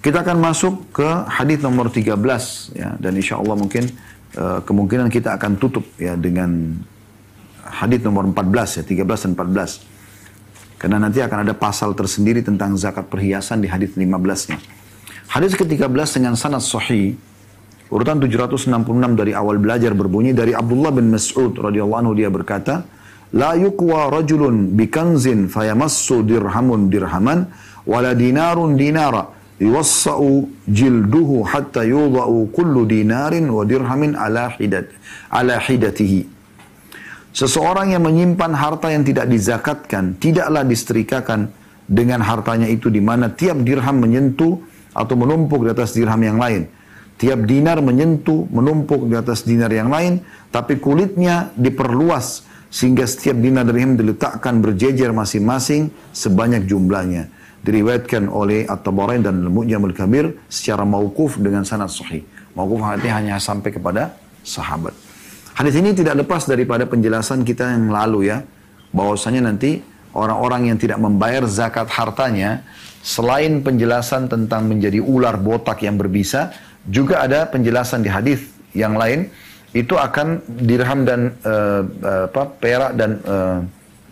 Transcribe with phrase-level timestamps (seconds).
[0.00, 2.16] Kita akan masuk ke hadis nomor 13
[2.72, 3.84] ya dan insya Allah mungkin
[4.32, 6.72] uh, kemungkinan kita akan tutup ya dengan
[7.60, 10.80] hadis nomor 14 ya 13 dan 14.
[10.80, 14.56] Karena nanti akan ada pasal tersendiri tentang zakat perhiasan di hadis 15-nya.
[15.36, 17.20] Hadis ke-13 dengan sanad sahih
[17.92, 18.72] urutan 766
[19.20, 22.88] dari awal belajar berbunyi dari Abdullah bin Mas'ud radhiyallahu anhu dia berkata,
[23.36, 27.52] "La yuqwa rajulun bikanzin fayamassu dirhamun dirhaman
[27.84, 34.88] wala dinarun dinara." Yuwassa'u jilduhu hatta yudha'u kullu dinarin wa dirhamin ala hidat
[35.28, 36.26] ala hidatihi.
[37.30, 41.52] Seseorang yang menyimpan harta yang tidak dizakatkan, tidaklah disetrikakan
[41.86, 44.58] dengan hartanya itu di mana tiap dirham menyentuh
[44.90, 46.66] atau menumpuk di atas dirham yang lain.
[47.20, 53.68] Tiap dinar menyentuh, menumpuk di atas dinar yang lain, tapi kulitnya diperluas sehingga setiap dinar
[53.68, 57.30] dirham diletakkan berjejer masing-masing sebanyak jumlahnya
[57.60, 62.24] diriwayatkan oleh At-Tabarain dan Al-Mu'jamul Kabir secara mauquf dengan sanad sahih.
[62.56, 64.96] Mauquf artinya hanya sampai kepada sahabat.
[65.52, 68.40] Hadis ini tidak lepas daripada penjelasan kita yang lalu ya,
[68.96, 69.84] bahwasanya nanti
[70.16, 72.64] orang-orang yang tidak membayar zakat hartanya,
[73.04, 76.56] selain penjelasan tentang menjadi ular botak yang berbisa,
[76.88, 78.40] juga ada penjelasan di hadis
[78.72, 79.28] yang lain
[79.70, 81.82] itu akan dirham dan uh,
[82.26, 83.62] apa perak dan uh,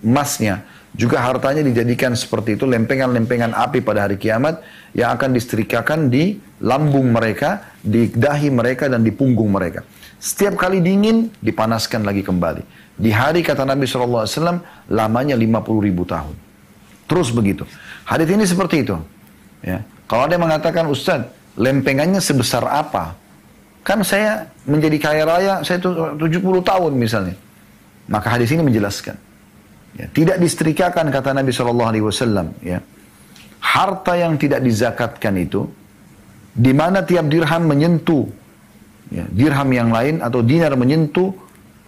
[0.05, 0.63] emasnya
[0.97, 4.65] juga hartanya dijadikan seperti itu lempengan-lempengan api pada hari kiamat
[4.97, 9.85] yang akan disetrikakan di lambung mereka, di dahi mereka dan di punggung mereka.
[10.19, 12.63] Setiap kali dingin dipanaskan lagi kembali.
[12.99, 14.27] Di hari kata Nabi SAW
[14.91, 16.35] lamanya 50 ribu tahun.
[17.07, 17.63] Terus begitu.
[18.03, 18.99] Hadis ini seperti itu.
[19.63, 19.87] Ya.
[20.11, 21.23] Kalau ada yang mengatakan Ustaz,
[21.55, 23.15] lempengannya sebesar apa?
[23.87, 26.19] Kan saya menjadi kaya raya, saya 70
[26.67, 27.39] tahun misalnya.
[28.11, 29.28] Maka hadis ini menjelaskan.
[29.97, 32.53] Ya, tidak disetrikakan kata Nabi Shallallahu Alaihi Wasallam.
[32.61, 32.85] Ya.
[33.59, 35.67] Harta yang tidak dizakatkan itu,
[36.55, 38.27] di mana tiap dirham menyentuh
[39.11, 41.35] ya, dirham yang lain atau dinar menyentuh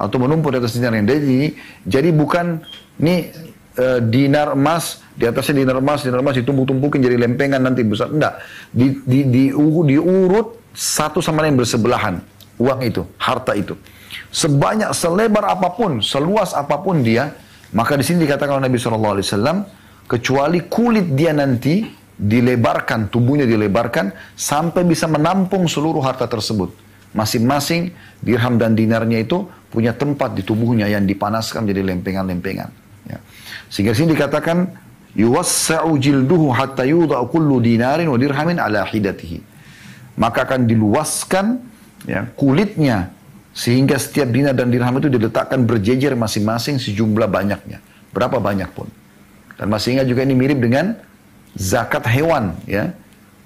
[0.00, 1.06] atau menumpuk di atas dinar yang.
[1.06, 2.64] Jadi, jadi bukan
[2.98, 3.30] ini
[3.76, 8.08] e, dinar emas di atasnya dinar emas, dinar emas ditumpuk-tumpukin jadi lempengan nanti besar.
[8.08, 8.40] Enggak,
[8.72, 12.18] di, di, di, diurut satu sama lain bersebelahan
[12.60, 13.76] uang itu, harta itu.
[14.30, 17.34] Sebanyak, selebar apa pun, seluas apa pun dia,
[17.70, 19.62] maka di sini dikatakan oleh Nabi Wasallam,
[20.10, 21.86] kecuali kulit dia nanti
[22.20, 26.74] dilebarkan, tubuhnya dilebarkan sampai bisa menampung seluruh harta tersebut.
[27.14, 27.90] Masing-masing
[28.22, 32.70] dirham dan dinarnya itu punya tempat di tubuhnya yang dipanaskan menjadi lempengan-lempengan.
[33.06, 33.18] Ya.
[33.70, 34.66] Sehingga sini dikatakan
[35.14, 37.30] yuwassa'u jilduhu hatta yudha'u
[37.62, 39.42] dinarin wa dirhamin ala hidatihi.
[40.18, 41.62] Maka akan diluaskan
[42.04, 43.14] ya, kulitnya
[43.50, 47.82] sehingga setiap dinar dan dirham itu diletakkan berjejer masing-masing sejumlah banyaknya.
[48.14, 48.86] Berapa banyak pun.
[49.58, 50.96] Dan masih ingat juga ini mirip dengan
[51.54, 52.94] zakat hewan ya.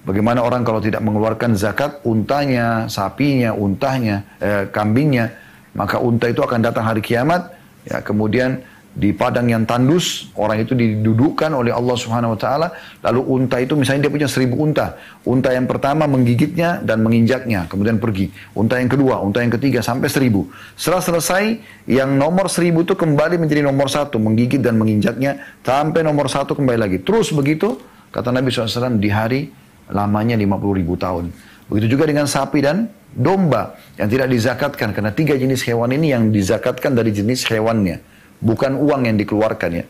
[0.04, 5.32] Bagaimana orang kalau tidak mengeluarkan zakat untanya, sapinya, untahnya, eh, kambingnya,
[5.72, 7.48] maka unta itu akan datang hari kiamat,
[7.88, 8.60] ya kemudian
[8.94, 12.71] di padang yang tandus, orang itu didudukkan oleh Allah Subhanahu wa taala,
[13.03, 14.94] lalu unta itu misalnya dia punya seribu unta.
[15.27, 18.31] Unta yang pertama menggigitnya dan menginjaknya, kemudian pergi.
[18.55, 20.47] Unta yang kedua, unta yang ketiga sampai seribu.
[20.78, 21.43] Setelah selesai,
[21.91, 26.78] yang nomor seribu itu kembali menjadi nomor satu, menggigit dan menginjaknya sampai nomor satu kembali
[26.78, 27.03] lagi.
[27.03, 27.82] Terus begitu,
[28.15, 29.50] kata Nabi SAW di hari
[29.91, 31.34] lamanya 50 ribu tahun.
[31.66, 36.31] Begitu juga dengan sapi dan domba yang tidak dizakatkan karena tiga jenis hewan ini yang
[36.31, 39.84] dizakatkan dari jenis hewannya bukan uang yang dikeluarkan ya.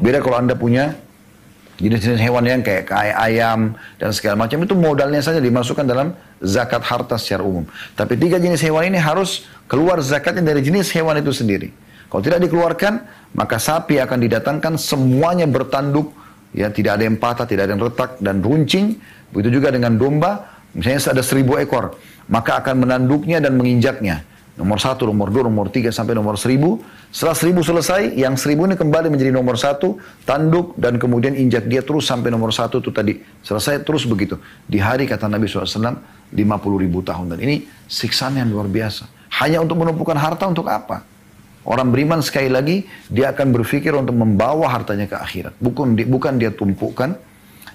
[0.00, 0.96] Beda kalau Anda punya
[1.80, 6.12] jenis-jenis hewan yang kayak, kayak ayam dan segala macam itu modalnya saja dimasukkan dalam
[6.44, 7.64] zakat harta secara umum.
[7.96, 11.72] Tapi tiga jenis hewan ini harus keluar zakatnya dari jenis hewan itu sendiri.
[12.12, 12.92] Kalau tidak dikeluarkan,
[13.38, 16.10] maka sapi akan didatangkan semuanya bertanduk,
[16.50, 18.98] ya tidak ada yang patah, tidak ada yang retak dan runcing.
[19.30, 21.94] Begitu juga dengan domba, misalnya ada seribu ekor,
[22.26, 24.26] maka akan menanduknya dan menginjaknya.
[24.60, 26.84] Nomor satu, nomor dua, nomor tiga, sampai nomor seribu.
[27.08, 29.96] Setelah seribu selesai, yang seribu ini kembali menjadi nomor satu,
[30.28, 33.16] tanduk, dan kemudian injak dia terus sampai nomor satu itu tadi.
[33.40, 34.36] Selesai terus begitu.
[34.68, 36.36] Di hari kata Nabi SAW, 50
[36.76, 37.32] ribu tahun.
[37.32, 39.08] Dan ini siksaan yang luar biasa.
[39.40, 41.08] Hanya untuk menumpukan harta untuk apa?
[41.64, 45.56] Orang beriman sekali lagi, dia akan berpikir untuk membawa hartanya ke akhirat.
[45.56, 47.16] Bukan, bukan dia tumpukan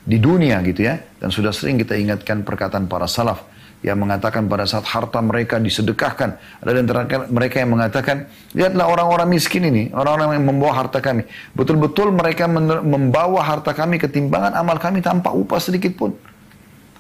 [0.06, 1.02] di dunia gitu ya.
[1.18, 6.62] Dan sudah sering kita ingatkan perkataan para salaf yang mengatakan pada saat harta mereka disedekahkan.
[6.64, 8.26] Ada di antara mereka yang mengatakan,
[8.56, 11.28] lihatlah orang-orang miskin ini, orang-orang yang membawa harta kami.
[11.54, 12.50] Betul-betul mereka
[12.82, 16.16] membawa harta kami ketimbangan amal kami tanpa upah sedikit pun.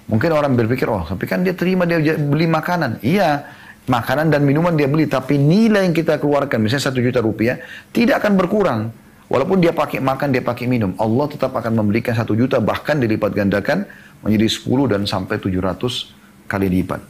[0.05, 3.01] Mungkin orang berpikir, oh tapi kan dia terima, dia beli makanan.
[3.01, 3.49] Iya,
[3.89, 7.57] makanan dan minuman dia beli, tapi nilai yang kita keluarkan, misalnya satu juta rupiah,
[7.89, 8.93] tidak akan berkurang.
[9.25, 13.33] Walaupun dia pakai makan, dia pakai minum, Allah tetap akan memberikan satu juta, bahkan dilipat
[13.33, 13.89] gandakan
[14.21, 16.13] menjadi 10 dan sampai 700
[16.45, 17.01] kali lipat.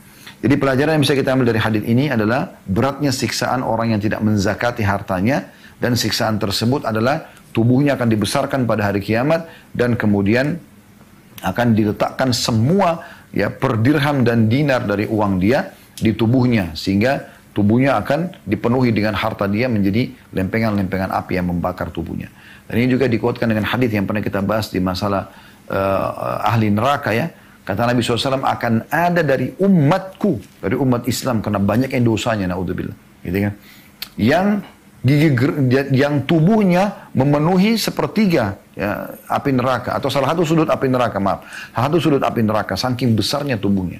[0.43, 4.21] Jadi pelajaran yang bisa kita ambil dari hadis ini adalah beratnya siksaan orang yang tidak
[4.21, 5.49] menzakati hartanya
[5.81, 10.59] dan siksaan tersebut adalah tubuhnya akan dibesarkan pada hari kiamat dan kemudian
[11.41, 13.03] akan diletakkan semua
[13.33, 19.15] ya per dirham dan dinar dari uang dia di tubuhnya sehingga tubuhnya akan dipenuhi dengan
[19.15, 22.27] harta dia menjadi lempengan-lempengan api yang membakar tubuhnya.
[22.67, 25.31] Dan ini juga dikuatkan dengan hadis yang pernah kita bahas di masalah
[25.71, 27.31] uh, ahli neraka ya.
[27.65, 32.93] Kata Nabi SAW akan ada dari umatku, dari umat Islam karena banyak yang dosanya, naudzubillah.
[33.25, 33.53] Gitu kan?
[34.21, 34.47] Yang
[35.01, 35.29] gigi
[35.97, 39.97] yang tubuhnya memenuhi sepertiga ya, api neraka.
[39.97, 41.41] Atau salah satu sudut api neraka maaf.
[41.73, 43.97] Salah satu sudut api neraka saking besarnya tubuhnya.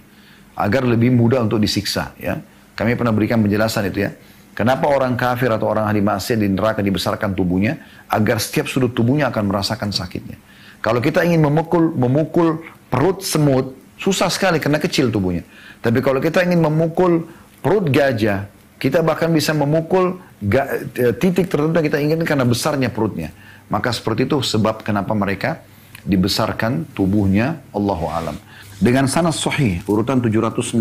[0.54, 2.38] Agar lebih mudah untuk disiksa ya.
[2.78, 4.14] Kami pernah berikan penjelasan itu ya.
[4.56, 7.82] Kenapa orang kafir atau orang ahli maksiat di neraka dibesarkan tubuhnya?
[8.08, 10.38] Agar setiap sudut tubuhnya akan merasakan sakitnya.
[10.80, 12.62] Kalau kita ingin memukul memukul
[12.92, 15.46] perut semut susah sekali karena kecil tubuhnya
[15.80, 17.26] tapi kalau kita ingin memukul
[17.64, 23.32] perut gajah kita bahkan bisa memukul e, titik tertentu yang kita inginkan karena besarnya perutnya.
[23.72, 25.64] Maka seperti itu sebab kenapa mereka
[26.06, 28.38] dibesarkan tubuhnya Allahu alam.
[28.78, 30.78] Dengan sanad sahih urutan 767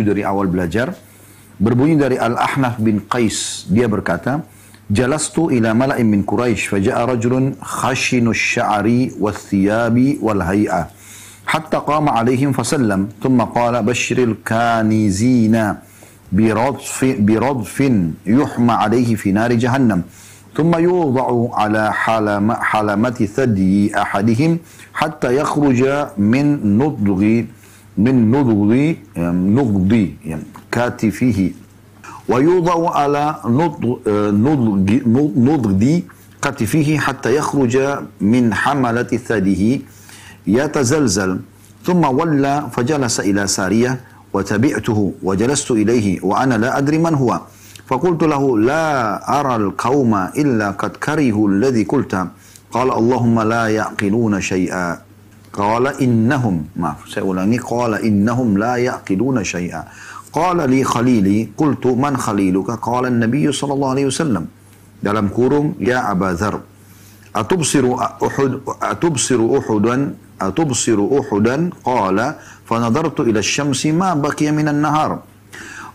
[0.00, 0.94] dari awal belajar
[1.58, 4.46] berbunyi dari Al-Ahnaf bin Qais dia berkata
[4.86, 10.88] Jalastu ila mala'in min Quraisy faja'a rajulun khashinu sya'ri wath-thiyabi wal hay'a
[11.44, 15.82] hatta qama alaihim fasallam thumma qala bashiril kanizina
[16.32, 17.76] برضف, برضف
[18.26, 20.02] يحمى عليه في نار جهنم.
[20.56, 21.28] ثم يوضع
[21.60, 24.58] على حلم حلمة ثدي أحدهم
[24.94, 27.20] حتى يخرج من نضغ
[27.98, 28.70] من نضغ
[29.56, 29.92] نضغ
[30.72, 31.50] كاتفه.
[32.28, 34.00] ويوضع على نضغ
[35.36, 36.00] نضغ
[36.42, 37.74] كتفه حتى يخرج
[38.20, 39.80] من حملة ثديه
[40.46, 41.40] يتزلزل.
[41.86, 44.00] ثم ولى فجلس إلى سارية
[44.32, 47.40] وتبعته وجلست إليه وأنا لا أدري من هو.
[47.86, 52.14] فقلت له لا أرى القوم إلا قد كرهوا الذي قلت.
[52.72, 54.98] قال اللهم لا يعقلون شيئا.
[55.52, 59.84] قال إنهم ما سأقول قال إنهم لا يعقلون شيئا.
[60.32, 64.44] قال لي خليلي قلت من خليلك؟ قال النبي صلى الله عليه وسلم.
[65.02, 66.62] dalam kurung ya Aba Dhar
[67.34, 72.36] atubsiru uhud atubsiru uhudan atubsiru uhudan qala
[72.72, 75.18] فنظرت إلى الشمس ما بقي من النهار.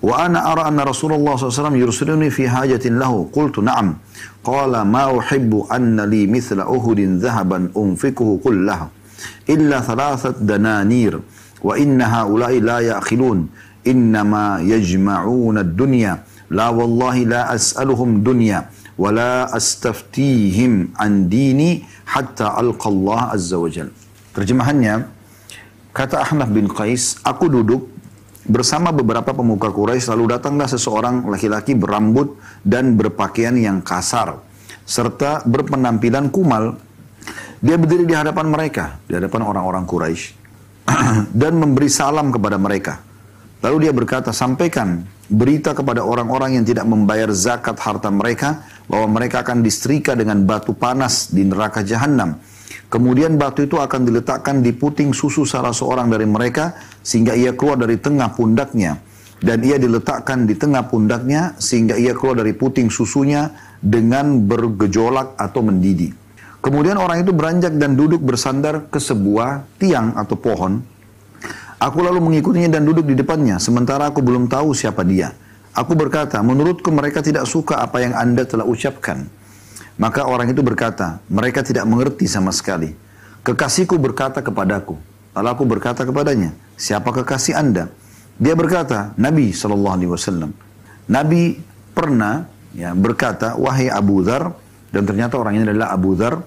[0.01, 3.29] وأنا أرى أن رسول الله صلى الله عليه وسلم يرسلني في حاجة له.
[3.33, 3.97] قلت نعم.
[4.43, 8.87] قال ما أحب أن لي مثل أهد ذهبا أنفكه كله
[9.49, 11.19] إلا ثلاثة دنانير
[11.63, 13.49] وإن هؤلاء لا يأخلون
[13.87, 16.13] إنما يجمعون الدنيا.
[16.49, 18.69] لا والله لا أسألهم دنيا.
[18.97, 23.93] wala astaftihim an dini hatta alqallah azza wajal.
[24.33, 25.05] Terjemahannya
[25.93, 27.89] kata Ahnaf bin Qais, aku duduk
[28.49, 34.41] bersama beberapa pemuka Quraisy lalu datanglah seseorang laki-laki berambut dan berpakaian yang kasar
[34.87, 36.79] serta berpenampilan kumal.
[37.57, 40.25] Dia berdiri di hadapan mereka, di hadapan orang-orang Quraisy
[41.41, 43.06] dan memberi salam kepada mereka.
[43.61, 49.43] Lalu dia berkata, sampaikan berita kepada orang-orang yang tidak membayar zakat harta mereka bahwa mereka
[49.43, 52.37] akan disetrika dengan batu panas di neraka jahanam
[52.87, 56.71] Kemudian batu itu akan diletakkan di puting susu salah seorang dari mereka
[57.03, 59.03] sehingga ia keluar dari tengah pundaknya.
[59.37, 65.61] Dan ia diletakkan di tengah pundaknya sehingga ia keluar dari puting susunya dengan bergejolak atau
[65.61, 66.15] mendidih.
[66.63, 70.81] Kemudian orang itu beranjak dan duduk bersandar ke sebuah tiang atau pohon.
[71.77, 75.29] Aku lalu mengikutinya dan duduk di depannya, sementara aku belum tahu siapa dia.
[75.77, 79.29] Aku berkata, menurutku mereka tidak suka apa yang anda telah ucapkan.
[80.01, 82.97] Maka orang itu berkata, mereka tidak mengerti sama sekali.
[83.45, 84.97] Kekasihku berkata kepadaku.
[85.37, 87.93] Lalu aku berkata kepadanya, siapa kekasih anda?
[88.41, 90.49] Dia berkata, Nabi SAW.
[91.05, 91.61] Nabi
[91.93, 94.53] pernah ya, berkata, wahai Abu Dhar,
[94.89, 96.41] dan ternyata orang ini adalah Abu Dhar,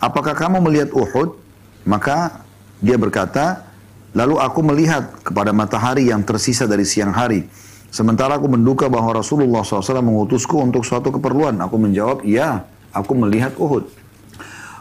[0.00, 1.36] apakah kamu melihat Uhud?
[1.84, 2.40] Maka
[2.80, 3.71] dia berkata,
[4.12, 7.48] lalu aku melihat kepada matahari yang tersisa dari siang hari.
[7.92, 11.60] Sementara aku menduga bahwa Rasulullah SAW mengutusku untuk suatu keperluan.
[11.60, 13.84] Aku menjawab, iya aku melihat Uhud.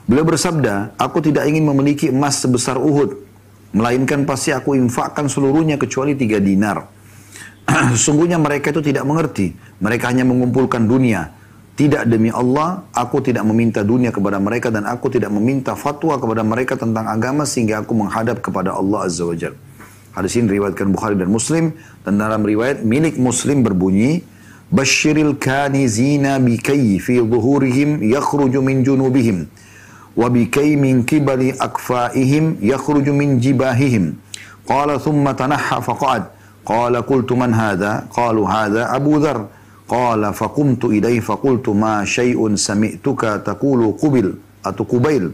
[0.07, 3.15] Beliau bersabda, aku tidak ingin memiliki emas sebesar Uhud,
[3.71, 6.87] melainkan pasti aku infakkan seluruhnya kecuali tiga dinar.
[8.03, 11.40] Sungguhnya mereka itu tidak mengerti, mereka hanya mengumpulkan dunia.
[11.81, 16.45] Tidak demi Allah, aku tidak meminta dunia kepada mereka dan aku tidak meminta fatwa kepada
[16.45, 19.57] mereka tentang agama sehingga aku menghadap kepada Allah Azza wa Jal.
[20.13, 21.73] Hadis ini riwayatkan Bukhari dan Muslim
[22.05, 24.21] dan dalam riwayat milik Muslim berbunyi
[24.69, 29.49] Bashiril kanizina bikay fi zuhurihim yakhruju min junubihim
[30.13, 34.21] wa bikay min kibali akfaihim yakhruju min jibahihim.
[34.69, 36.29] Qala thumma tanahha faqad
[36.61, 38.05] qala qultu man hadha?
[38.13, 39.49] Qalu hadha Abu Dharr.
[39.91, 44.33] قال فقمت إليه فقلت ما شيء سمعتك تقول قبل
[44.65, 45.31] أتو قبيل.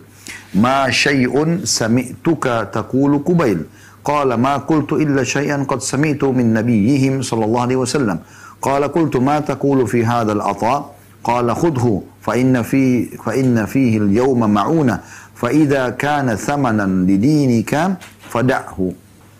[0.55, 3.59] ما شيء سمعتك تقول قبيل؟
[4.01, 8.17] قال ما قلت إلا شيئا قد سمعت من نبيهم صلى الله عليه وسلم.
[8.61, 14.99] قال قلت ما تقول في هذا العطاء؟ قال خذه فإن, في فإن فيه اليوم معونة
[15.35, 17.97] فإذا كان ثمنا لدينك
[18.29, 18.91] فدعه.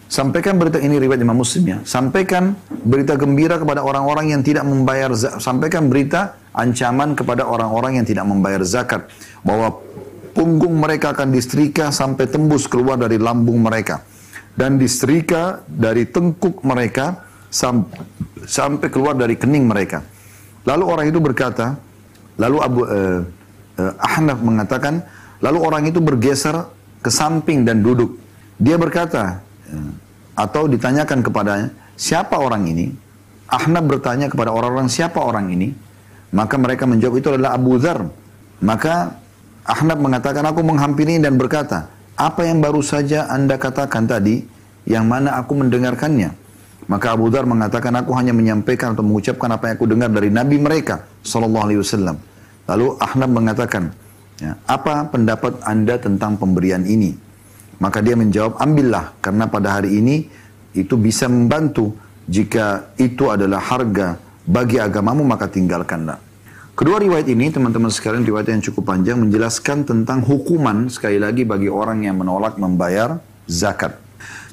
[0.08, 1.78] Sampaikan berita ini riwayat Imam Muslim ya.
[1.84, 5.44] Sampaikan berita gembira kepada orang-orang yang tidak membayar zakat.
[5.44, 9.12] Sampaikan berita ancaman kepada orang-orang yang tidak membayar zakat.
[9.44, 9.84] Bahwa
[10.32, 14.00] punggung mereka akan disetrika sampai tembus keluar dari lambung mereka.
[14.56, 17.92] Dan disetrika dari tengkuk mereka sam
[18.48, 20.08] sampai keluar dari kening mereka.
[20.64, 21.76] Lalu orang itu berkata,
[22.40, 23.22] lalu Abu uh,
[23.76, 25.04] uh, Ahnaf mengatakan,
[25.44, 26.64] lalu orang itu bergeser
[27.04, 28.16] ke samping dan duduk.
[28.56, 29.47] Dia berkata,
[30.38, 32.94] atau ditanyakan kepadanya, siapa orang ini?
[33.48, 35.72] Ahnab bertanya kepada orang-orang, siapa orang ini?
[36.36, 38.04] Maka mereka menjawab, itu adalah Abu Dhar.
[38.60, 39.16] Maka
[39.68, 41.88] Ahnab mengatakan, aku menghampiri dan berkata,
[42.20, 44.44] apa yang baru saja anda katakan tadi,
[44.88, 46.36] yang mana aku mendengarkannya?
[46.88, 50.56] Maka Abu Dhar mengatakan, aku hanya menyampaikan atau mengucapkan apa yang aku dengar dari Nabi
[50.60, 52.16] mereka, Sallallahu Alaihi Wasallam.
[52.68, 53.92] Lalu Ahnab mengatakan,
[54.40, 57.16] ya, apa pendapat anda tentang pemberian ini?
[57.78, 60.26] Maka dia menjawab, ambillah karena pada hari ini
[60.74, 61.94] itu bisa membantu.
[62.28, 66.20] Jika itu adalah harga bagi agamamu maka tinggalkanlah.
[66.78, 71.72] Kedua riwayat ini teman-teman sekalian riwayat yang cukup panjang menjelaskan tentang hukuman sekali lagi bagi
[71.72, 73.18] orang yang menolak membayar
[73.50, 73.98] zakat.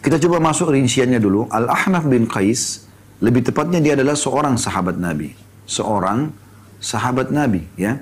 [0.00, 1.50] Kita coba masuk rinciannya dulu.
[1.52, 2.88] Al-Ahnaf bin Qais
[3.20, 5.36] lebih tepatnya dia adalah seorang sahabat Nabi.
[5.68, 6.32] Seorang
[6.80, 8.00] sahabat Nabi ya.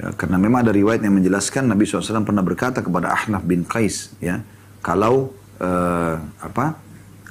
[0.00, 4.16] Ya, karena memang ada riwayat yang menjelaskan Nabi SAW pernah berkata kepada Ahnaf bin Qais,
[4.16, 4.40] ya,
[4.80, 6.80] kalau uh, apa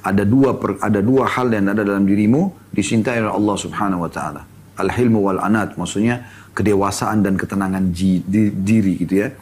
[0.06, 4.10] ada dua per, ada dua hal yang ada dalam dirimu dicintai oleh Allah Subhanahu Wa
[4.14, 4.42] Taala,
[4.78, 9.34] al-hilmu wal anat, maksudnya kedewasaan dan ketenangan ji, di, diri gitu ya,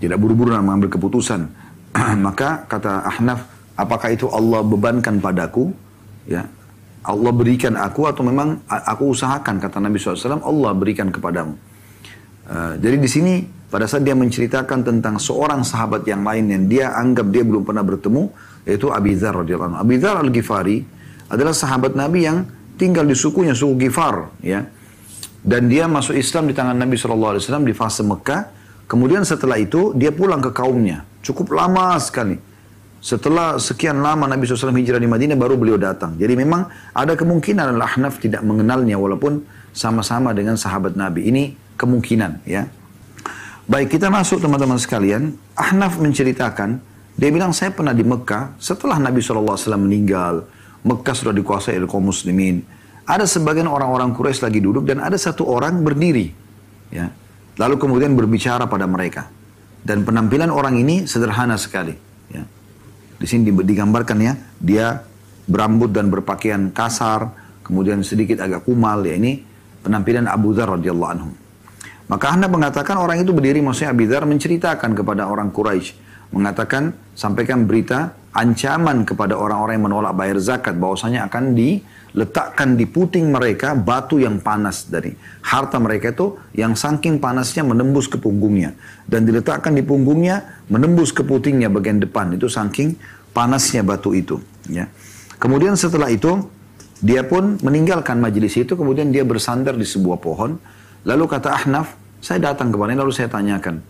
[0.00, 1.44] tidak buru-buru dalam mengambil keputusan.
[2.24, 5.76] Maka kata Ahnaf, apakah itu Allah bebankan padaku?
[6.24, 6.48] Ya,
[7.04, 11.71] Allah berikan aku atau memang aku usahakan kata Nabi SAW Allah berikan kepadamu.
[12.42, 13.34] Uh, jadi di sini
[13.72, 17.80] pada saat dia menceritakan tentang seorang sahabat yang lain yang dia anggap dia belum pernah
[17.80, 18.28] bertemu
[18.68, 19.80] yaitu Abi Dzar radhiyallahu anhu.
[19.80, 20.84] Abi Dzar al-Ghifari
[21.32, 22.44] adalah sahabat Nabi yang
[22.76, 24.66] tinggal di sukunya suku Ghifar ya.
[25.42, 27.34] Dan dia masuk Islam di tangan Nabi SAW
[27.66, 28.62] di fase Mekah.
[28.86, 31.02] Kemudian setelah itu dia pulang ke kaumnya.
[31.18, 32.38] Cukup lama sekali.
[33.02, 36.14] Setelah sekian lama Nabi SAW hijrah di Madinah baru beliau datang.
[36.14, 39.42] Jadi memang ada kemungkinan Al-Ahnaf tidak mengenalnya walaupun
[39.74, 41.26] sama-sama dengan sahabat Nabi.
[41.26, 41.42] Ini
[41.82, 42.70] kemungkinan ya.
[43.66, 45.34] Baik kita masuk teman-teman sekalian.
[45.58, 46.78] Ahnaf menceritakan,
[47.18, 50.46] dia bilang saya pernah di Mekah setelah Nabi SAW meninggal.
[50.82, 52.62] Mekah sudah dikuasai oleh kaum muslimin.
[53.06, 56.30] Ada sebagian orang-orang Quraisy lagi duduk dan ada satu orang berdiri.
[56.90, 57.10] Ya.
[57.58, 59.30] Lalu kemudian berbicara pada mereka.
[59.82, 61.94] Dan penampilan orang ini sederhana sekali.
[62.30, 62.42] Ya.
[63.18, 65.02] Di sini digambarkan ya, dia
[65.46, 67.34] berambut dan berpakaian kasar,
[67.66, 69.42] kemudian sedikit agak kumal ya ini
[69.82, 71.30] penampilan Abu Dhar radhiyallahu anhu.
[72.12, 75.96] Maka Anda mengatakan orang itu berdiri maksudnya Abidar menceritakan kepada orang Quraisy.
[76.36, 83.32] Mengatakan sampaikan berita ancaman kepada orang-orang yang menolak bayar zakat bahwasanya akan diletakkan di puting
[83.32, 85.16] mereka batu yang panas dari.
[85.40, 88.76] Harta mereka itu yang saking panasnya menembus ke punggungnya.
[89.08, 92.36] Dan diletakkan di punggungnya menembus ke putingnya bagian depan.
[92.36, 92.92] Itu saking
[93.32, 94.36] panasnya batu itu
[94.68, 94.84] ya.
[95.40, 96.44] Kemudian setelah itu
[97.00, 98.76] dia pun meninggalkan majelis itu.
[98.76, 100.60] Kemudian dia bersandar di sebuah pohon.
[101.02, 103.82] Lalu kata Ahnaf, saya datang kepadanya lalu saya tanyakan.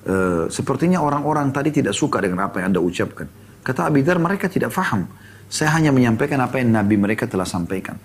[0.00, 0.14] E,
[0.48, 3.28] sepertinya orang-orang tadi tidak suka dengan apa yang anda ucapkan.
[3.60, 5.04] Kata Abidar, mereka tidak faham.
[5.52, 8.00] Saya hanya menyampaikan apa yang Nabi mereka telah sampaikan.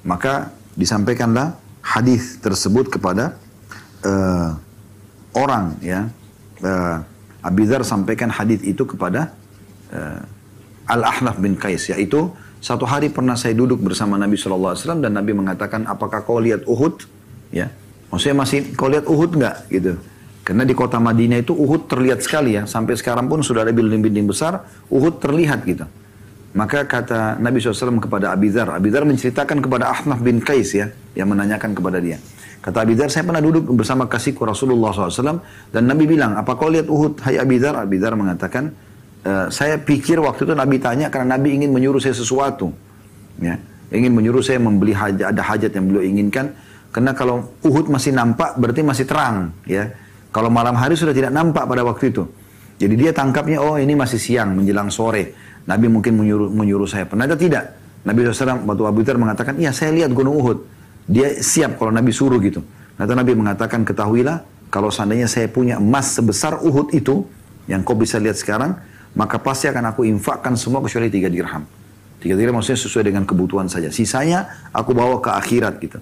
[0.00, 3.36] Maka disampaikanlah hadis tersebut kepada
[4.04, 4.56] uh,
[5.36, 6.08] orang ya.
[6.60, 7.04] Uh,
[7.40, 9.32] Abidar sampaikan hadis itu kepada
[9.96, 10.20] uh,
[10.84, 12.28] Al-Ahnaf bin Qais yaitu
[12.60, 17.08] satu hari pernah saya duduk bersama Nabi SAW dan Nabi mengatakan apakah kau lihat Uhud?
[17.48, 17.72] Ya,
[18.10, 19.96] maksudnya masih kau lihat Uhud nggak gitu?
[20.44, 22.66] Karena di kota Madinah itu Uhud terlihat sekali ya.
[22.66, 25.86] Sampai sekarang pun sudah ada building-building besar, Uhud terlihat gitu.
[26.50, 31.78] Maka kata Nabi SAW kepada Abidhar, Abidhar menceritakan kepada Ahnaf bin Qais ya, yang menanyakan
[31.78, 32.18] kepada dia.
[32.58, 35.38] Kata Abidhar, saya pernah duduk bersama kasihku Rasulullah SAW,
[35.70, 37.22] dan Nabi bilang, apa kau lihat Uhud?
[37.22, 38.74] Hai Abidhar, Abidhar mengatakan,
[39.22, 42.74] e, saya pikir waktu itu Nabi tanya karena Nabi ingin menyuruh saya sesuatu.
[43.38, 43.54] Ya,
[43.94, 46.50] ingin menyuruh saya membeli hajat, ada hajat yang beliau inginkan.
[46.90, 49.94] Karena kalau Uhud masih nampak berarti masih terang, ya.
[50.30, 52.26] Kalau malam hari sudah tidak nampak pada waktu itu.
[52.80, 55.34] Jadi dia tangkapnya, oh ini masih siang, menjelang sore.
[55.66, 57.04] Nabi mungkin menyuruh, menyuruh saya.
[57.06, 57.64] Ternyata tidak.
[58.00, 60.64] Nabi SAW, waktu Abu Dhar mengatakan, iya saya lihat gunung Uhud.
[61.04, 62.64] Dia siap kalau Nabi suruh gitu.
[62.96, 64.40] Ternyata Nabi mengatakan, ketahuilah,
[64.72, 67.26] kalau seandainya saya punya emas sebesar Uhud itu,
[67.68, 68.78] yang kau bisa lihat sekarang,
[69.12, 71.66] maka pasti akan aku infakkan semua kecuali tiga dirham.
[72.22, 73.90] Tiga dirham maksudnya sesuai dengan kebutuhan saja.
[73.90, 75.98] Sisanya aku bawa ke akhirat gitu.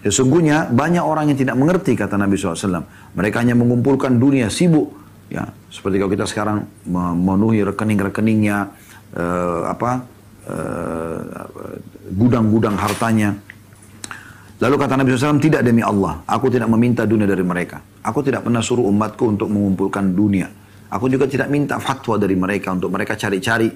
[0.00, 2.80] Sesungguhnya banyak orang yang tidak mengerti kata Nabi SAW.
[3.12, 4.96] Mereka hanya mengumpulkan dunia, sibuk.
[5.28, 8.58] Ya, seperti kalau kita sekarang memenuhi rekening-rekeningnya,
[9.14, 9.90] uh, apa
[10.48, 11.20] uh,
[12.16, 13.36] gudang-gudang hartanya.
[14.60, 17.80] Lalu kata Nabi SAW, tidak demi Allah, aku tidak meminta dunia dari mereka.
[18.00, 20.48] Aku tidak pernah suruh umatku untuk mengumpulkan dunia.
[20.90, 23.68] Aku juga tidak minta fatwa dari mereka untuk mereka cari-cari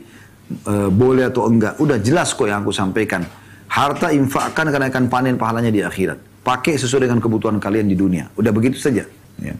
[0.67, 1.77] uh, boleh atau enggak.
[1.79, 6.45] Udah jelas kok yang aku sampaikan Harta infakkan karena akan panen pahalanya di akhirat.
[6.45, 8.29] Pakai sesuai dengan kebutuhan kalian di dunia.
[8.37, 9.09] Udah begitu saja.
[9.41, 9.55] Ya.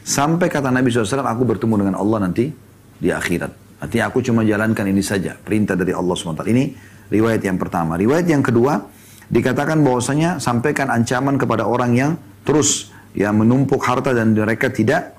[0.00, 2.48] Sampai kata Nabi SAW, aku bertemu dengan Allah nanti
[2.96, 3.52] di akhirat.
[3.80, 5.36] Artinya aku cuma jalankan ini saja.
[5.36, 6.44] Perintah dari Allah SWT.
[6.48, 6.64] Ini
[7.12, 7.96] riwayat yang pertama.
[7.96, 8.80] Riwayat yang kedua,
[9.30, 12.12] dikatakan bahwasanya sampaikan ancaman kepada orang yang
[12.42, 15.14] terus ya menumpuk harta dan mereka tidak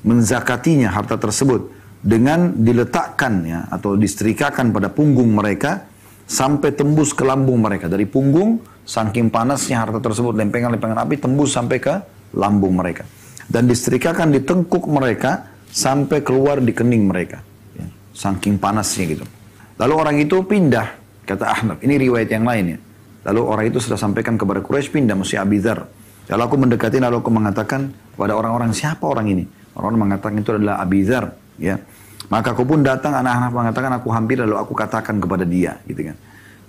[0.00, 1.68] menzakatinya harta tersebut
[2.00, 5.89] dengan diletakkan ya atau disetrikakan pada punggung mereka
[6.30, 7.90] sampai tembus ke lambung mereka.
[7.90, 11.94] Dari punggung, saking panasnya harta tersebut, lempengan-lempengan api tembus sampai ke
[12.38, 13.02] lambung mereka.
[13.50, 17.42] Dan disetrikakan di tengkuk mereka sampai keluar di kening mereka.
[17.74, 19.26] Ya, saking panasnya gitu.
[19.74, 20.94] Lalu orang itu pindah,
[21.26, 21.76] kata Ahmad.
[21.82, 22.78] Ini riwayat yang lainnya.
[23.26, 25.90] Lalu orang itu sudah sampaikan kepada Quraisy pindah, mesti Abidhar.
[26.30, 29.44] Lalu aku mendekati, lalu aku mengatakan kepada orang-orang, siapa orang ini?
[29.74, 31.34] Orang-orang mengatakan itu adalah Abidhar.
[31.58, 31.82] Ya.
[32.30, 36.16] Maka aku pun datang anak-anak mengatakan aku hampir lalu aku katakan kepada dia gitu kan.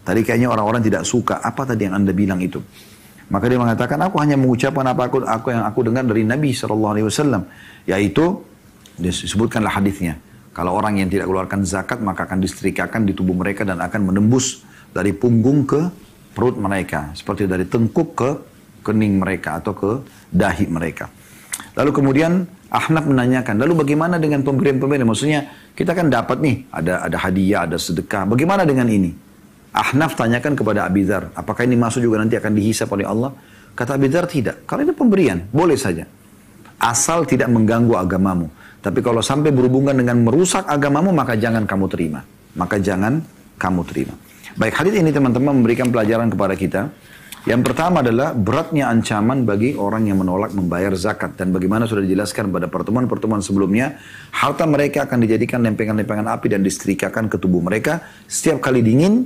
[0.02, 2.58] Tadi kayaknya orang-orang tidak suka apa tadi yang anda bilang itu.
[3.30, 6.74] Maka dia mengatakan aku hanya mengucapkan apa aku, aku yang aku dengar dari Nabi saw.
[7.86, 8.26] Yaitu
[8.98, 10.18] disebutkanlah hadisnya.
[10.52, 14.66] Kalau orang yang tidak keluarkan zakat maka akan disetrikakan di tubuh mereka dan akan menembus
[14.92, 15.80] dari punggung ke
[16.34, 17.14] perut mereka.
[17.14, 18.30] Seperti dari tengkuk ke
[18.82, 19.92] kening mereka atau ke
[20.34, 21.21] dahi mereka.
[21.76, 25.04] Lalu kemudian Ahnaf menanyakan, lalu bagaimana dengan pemberian-pemberian?
[25.04, 28.24] Maksudnya kita kan dapat nih, ada ada hadiah, ada sedekah.
[28.24, 29.12] Bagaimana dengan ini?
[29.76, 33.36] Ahnaf tanyakan kepada Abidhar, apakah ini masuk juga nanti akan dihisap oleh Allah?
[33.76, 34.64] Kata Abidhar tidak.
[34.64, 36.08] Kalau ini pemberian, boleh saja.
[36.80, 38.48] Asal tidak mengganggu agamamu.
[38.80, 42.24] Tapi kalau sampai berhubungan dengan merusak agamamu, maka jangan kamu terima.
[42.56, 43.20] Maka jangan
[43.60, 44.16] kamu terima.
[44.56, 46.82] Baik, hadis ini teman-teman memberikan pelajaran kepada kita
[47.42, 51.34] yang pertama adalah beratnya ancaman bagi orang yang menolak membayar zakat.
[51.34, 53.98] Dan bagaimana sudah dijelaskan pada pertemuan-pertemuan sebelumnya,
[54.30, 58.06] harta mereka akan dijadikan lempengan-lempengan api dan disetrikakan ke tubuh mereka.
[58.30, 59.26] Setiap kali dingin,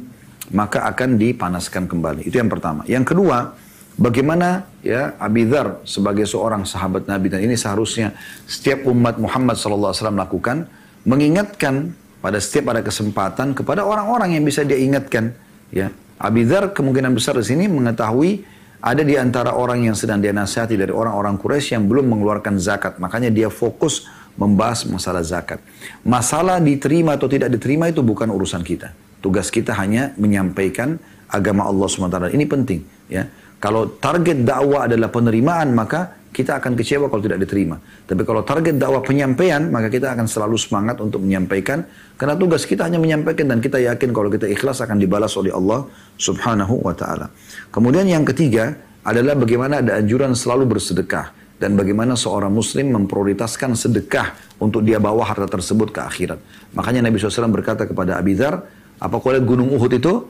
[0.56, 2.24] maka akan dipanaskan kembali.
[2.24, 2.88] Itu yang pertama.
[2.88, 3.52] Yang kedua,
[4.00, 8.16] bagaimana ya Abidhar sebagai seorang sahabat Nabi dan ini seharusnya
[8.48, 10.72] setiap umat Muhammad SAW lakukan,
[11.04, 11.92] mengingatkan
[12.24, 15.36] pada setiap ada kesempatan kepada orang-orang yang bisa dia ingatkan.
[15.68, 20.30] Ya, Abi Dhar kemungkinan besar di sini mengetahui ada di antara orang yang sedang dia
[20.32, 23.02] nasihati dari orang-orang Quraisy yang belum mengeluarkan zakat.
[23.02, 24.06] Makanya dia fokus
[24.38, 25.60] membahas masalah zakat.
[26.06, 28.94] Masalah diterima atau tidak diterima itu bukan urusan kita.
[29.24, 31.02] Tugas kita hanya menyampaikan
[31.32, 32.30] agama Allah SWT.
[32.30, 32.80] Ini penting.
[33.10, 33.26] ya.
[33.58, 37.80] Kalau target dakwah adalah penerimaan, maka kita akan kecewa kalau tidak diterima.
[37.80, 41.88] Tapi kalau target dakwah penyampaian, maka kita akan selalu semangat untuk menyampaikan.
[42.20, 45.88] Karena tugas kita hanya menyampaikan dan kita yakin kalau kita ikhlas akan dibalas oleh Allah
[46.20, 47.32] subhanahu wa ta'ala.
[47.72, 48.76] Kemudian yang ketiga
[49.08, 51.32] adalah bagaimana ada anjuran selalu bersedekah.
[51.56, 56.36] Dan bagaimana seorang muslim memprioritaskan sedekah untuk dia bawa harta tersebut ke akhirat.
[56.76, 58.60] Makanya Nabi SAW berkata kepada Abi Dhar,
[59.00, 60.28] apa kau lihat gunung Uhud itu?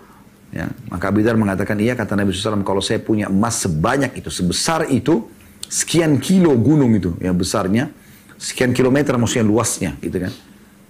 [0.53, 4.29] Ya, maka Abi Dhar mengatakan, iya kata Nabi SAW, kalau saya punya emas sebanyak itu,
[4.29, 5.25] sebesar itu,
[5.67, 7.91] sekian kilo gunung itu ya besarnya,
[8.39, 10.33] sekian kilometer maksudnya luasnya gitu kan.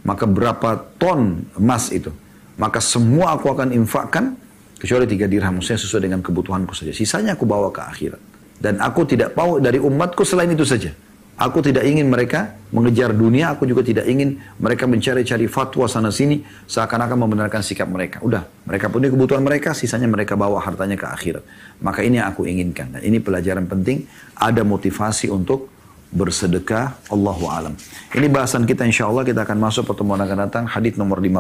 [0.05, 0.69] Maka berapa
[1.01, 2.13] ton emas itu?
[2.55, 4.37] Maka semua aku akan infakkan
[4.77, 6.93] kecuali tiga dirham maksudnya sesuai dengan kebutuhanku saja.
[6.93, 8.21] Sisanya aku bawa ke akhirat.
[8.55, 10.93] Dan aku tidak mau dari umatku selain itu saja.
[11.35, 16.39] Aku tidak ingin mereka mengejar dunia, aku juga tidak ingin mereka mencari-cari fatwa sana sini
[16.63, 18.23] seakan-akan membenarkan sikap mereka.
[18.23, 21.43] Udah, mereka punya kebutuhan mereka, sisanya mereka bawa hartanya ke akhirat.
[21.83, 22.95] Maka ini yang aku inginkan.
[22.95, 24.07] Dan ini pelajaran penting,
[24.39, 25.75] ada motivasi untuk
[26.15, 27.75] bersedekah Allahu alam.
[28.15, 31.35] Ini bahasan kita insya Allah kita akan masuk pertemuan akan datang hadis nomor 15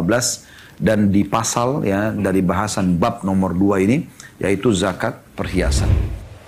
[0.75, 4.03] dan di pasal ya dari bahasan bab nomor 2 ini
[4.43, 5.87] yaitu zakat perhiasan.